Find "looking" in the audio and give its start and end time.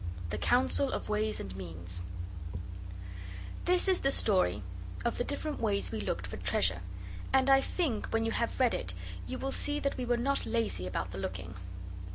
11.19-11.53